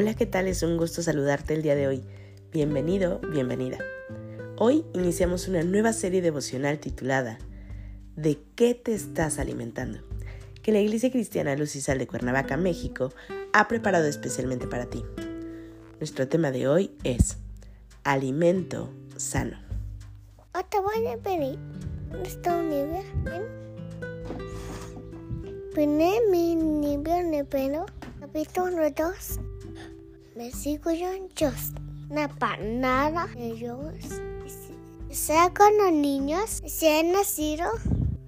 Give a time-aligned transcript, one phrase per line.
[0.00, 0.46] Hola, ¿qué tal?
[0.46, 2.04] Es un gusto saludarte el día de hoy.
[2.52, 3.78] Bienvenido, bienvenida.
[4.56, 7.40] Hoy iniciamos una nueva serie devocional titulada
[8.14, 9.98] ¿De qué te estás alimentando?
[10.62, 13.12] que la Iglesia Cristiana Luz y Sal de Cuernavaca, México,
[13.52, 15.02] ha preparado especialmente para ti.
[15.98, 17.38] Nuestro tema de hoy es
[18.04, 19.58] alimento sano.
[20.70, 21.58] Te voy a pedir
[22.12, 23.02] nuestro nivel.
[25.74, 27.84] Primer mi nivel de pelo,
[28.20, 29.47] capítulo 2
[30.38, 31.52] versículo 2.
[32.10, 33.92] Una panada de Dios.
[35.10, 37.66] Sea con los niños, se han nacido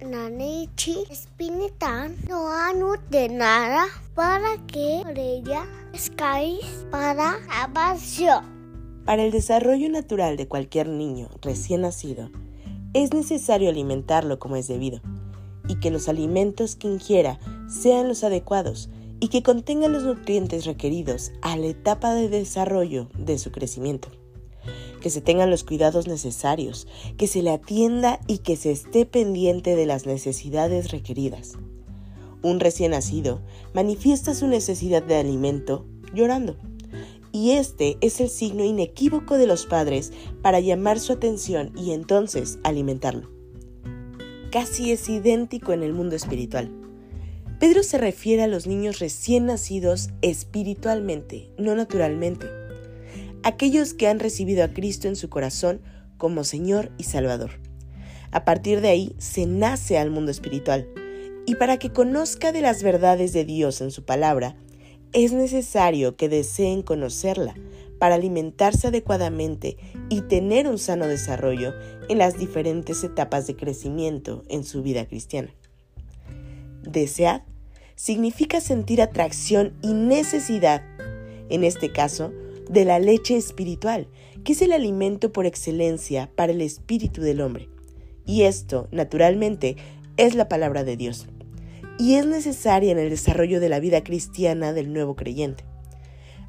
[0.01, 8.43] la leche espiritual, no han de nada para que ella escáis para salvación.
[9.05, 12.29] Para el desarrollo natural de cualquier niño recién nacido,
[12.93, 14.99] es necesario alimentarlo como es debido
[15.69, 17.39] y que los alimentos que ingiera
[17.69, 18.89] sean los adecuados
[19.21, 24.09] y que contenga los nutrientes requeridos a la etapa de desarrollo de su crecimiento.
[24.99, 29.75] Que se tengan los cuidados necesarios, que se le atienda y que se esté pendiente
[29.75, 31.53] de las necesidades requeridas.
[32.41, 33.41] Un recién nacido
[33.73, 36.57] manifiesta su necesidad de alimento llorando.
[37.31, 42.57] Y este es el signo inequívoco de los padres para llamar su atención y entonces
[42.63, 43.29] alimentarlo.
[44.51, 46.80] Casi es idéntico en el mundo espiritual.
[47.61, 52.47] Pedro se refiere a los niños recién nacidos espiritualmente, no naturalmente.
[53.43, 55.79] Aquellos que han recibido a Cristo en su corazón
[56.17, 57.51] como Señor y Salvador.
[58.31, 60.87] A partir de ahí se nace al mundo espiritual.
[61.45, 64.55] Y para que conozca de las verdades de Dios en su palabra,
[65.13, 67.53] es necesario que deseen conocerla
[67.99, 69.77] para alimentarse adecuadamente
[70.09, 71.75] y tener un sano desarrollo
[72.09, 75.53] en las diferentes etapas de crecimiento en su vida cristiana.
[76.81, 77.43] Desead
[78.01, 80.81] significa sentir atracción y necesidad,
[81.49, 82.33] en este caso,
[82.67, 84.07] de la leche espiritual,
[84.43, 87.69] que es el alimento por excelencia para el espíritu del hombre.
[88.25, 89.75] Y esto, naturalmente,
[90.17, 91.27] es la palabra de Dios.
[91.99, 95.63] Y es necesaria en el desarrollo de la vida cristiana del nuevo creyente.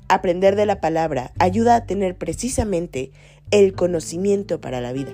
[0.08, 3.10] Aprender de la palabra ayuda a tener precisamente
[3.50, 5.12] el conocimiento para la vida.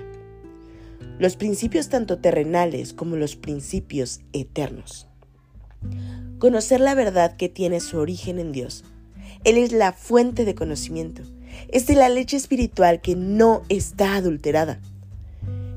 [1.19, 5.09] Los principios tanto terrenales como los principios eternos.
[6.39, 8.85] Conocer la verdad que tiene su origen en Dios.
[9.43, 11.21] Él es la fuente de conocimiento.
[11.67, 14.79] Es de la leche espiritual que no está adulterada.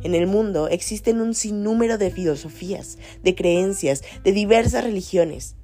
[0.04, 5.56] En el mundo existen un sinnúmero de filosofías, de creencias, de diversas religiones.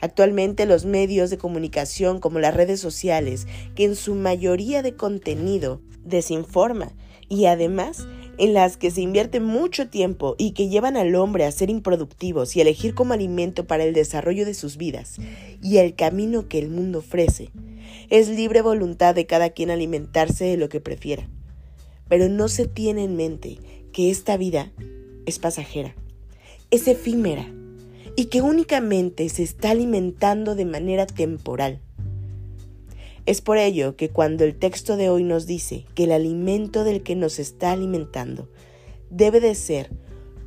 [0.00, 5.80] Actualmente los medios de comunicación como las redes sociales, que en su mayoría de contenido
[6.04, 6.92] desinforma
[7.28, 8.06] y además
[8.38, 12.54] en las que se invierte mucho tiempo y que llevan al hombre a ser improductivos
[12.56, 15.16] y elegir como alimento para el desarrollo de sus vidas
[15.62, 17.50] y el camino que el mundo ofrece.
[18.10, 21.28] Es libre voluntad de cada quien alimentarse de lo que prefiera.
[22.08, 23.58] Pero no se tiene en mente
[23.92, 24.72] que esta vida
[25.26, 25.94] es pasajera,
[26.70, 27.46] es efímera
[28.16, 31.80] y que únicamente se está alimentando de manera temporal.
[33.26, 37.02] Es por ello que cuando el texto de hoy nos dice que el alimento del
[37.02, 38.50] que nos está alimentando
[39.08, 39.90] debe de ser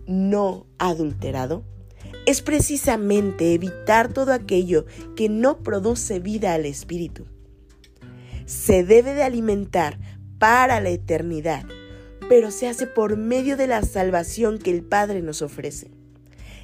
[0.05, 1.63] no adulterado,
[2.27, 7.25] es precisamente evitar todo aquello que no produce vida al espíritu.
[8.45, 9.97] Se debe de alimentar
[10.37, 11.65] para la eternidad,
[12.29, 15.96] pero se hace por medio de la salvación que el Padre nos ofrece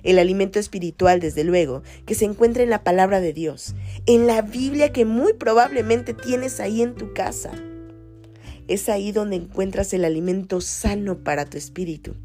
[0.04, 3.76] el alimento espiritual, desde luego, que se encuentra en la palabra de Dios,
[4.06, 7.52] en la Biblia que muy probablemente tienes ahí en tu casa.
[8.68, 12.16] Es ahí donde encuentras el alimento sano para tu espíritu.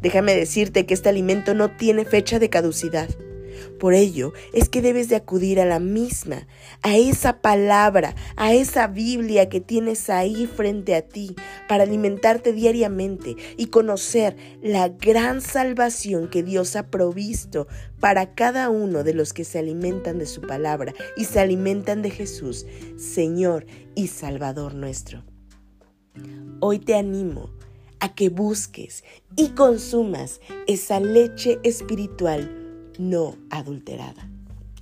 [0.00, 3.08] Déjame decirte que este alimento no tiene fecha de caducidad.
[3.78, 6.46] Por ello es que debes de acudir a la misma,
[6.82, 11.34] a esa palabra, a esa Biblia que tienes ahí frente a ti
[11.68, 17.68] para alimentarte diariamente y conocer la gran salvación que Dios ha provisto
[18.00, 22.10] para cada uno de los que se alimentan de su palabra y se alimentan de
[22.10, 22.66] Jesús,
[22.96, 25.24] Señor y Salvador nuestro.
[26.60, 27.50] Hoy te animo
[28.00, 29.04] a que busques
[29.36, 32.57] y consumas esa leche espiritual
[32.98, 34.28] no adulterada.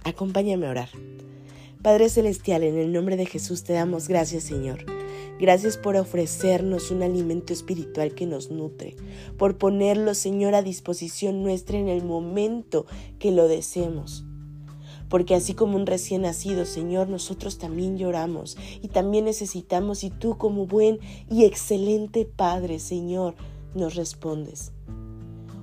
[0.05, 0.89] Acompáñame a orar.
[1.83, 4.85] Padre Celestial, en el nombre de Jesús te damos gracias, Señor.
[5.39, 8.97] Gracias por ofrecernos un alimento espiritual que nos nutre,
[9.37, 12.87] por ponerlo, Señor, a disposición nuestra en el momento
[13.19, 14.25] que lo deseemos.
[15.11, 20.39] Porque así como un recién nacido, Señor, nosotros también lloramos y también necesitamos y tú
[20.39, 20.99] como buen
[21.31, 23.35] y excelente Padre, Señor,
[23.75, 24.73] nos respondes.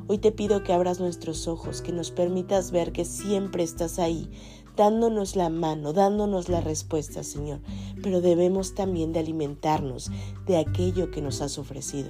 [0.08, 4.30] Hoy te pido que abras nuestros ojos, que nos permitas ver que siempre estás ahí,
[4.76, 7.60] dándonos la mano, dándonos la respuesta, Señor.
[8.02, 10.12] Pero debemos también de alimentarnos
[10.46, 12.10] de aquello que nos has ofrecido.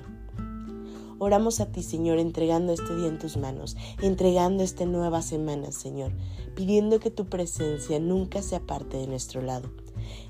[1.19, 6.11] Oramos a ti, Señor, entregando este día en tus manos, entregando esta nueva semana, Señor,
[6.55, 9.71] pidiendo que tu presencia nunca se aparte de nuestro lado.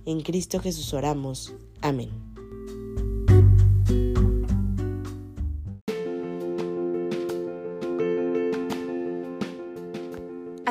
[0.05, 1.53] En Cristo Jesús oramos.
[1.81, 2.32] Amén.